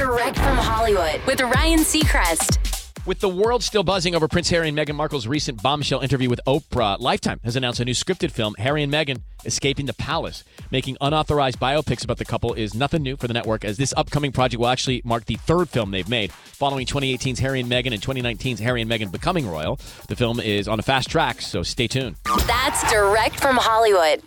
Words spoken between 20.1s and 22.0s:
film is on a fast track, so stay